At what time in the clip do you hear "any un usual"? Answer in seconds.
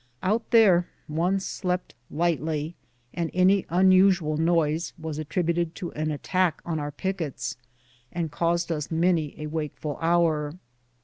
3.35-4.35